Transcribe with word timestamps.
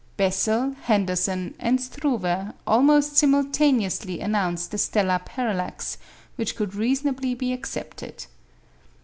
Bessel, 0.17 0.75
Henderson, 0.85 1.53
and 1.59 1.79
Struve 1.79 2.53
almost 2.65 3.17
simultaneously 3.17 4.19
announced 4.19 4.73
a 4.73 4.79
stellar 4.79 5.19
parallax 5.23 5.99
which 6.37 6.55
could 6.55 6.73
reasonably 6.73 7.35
be 7.35 7.53
accepted. 7.53 8.25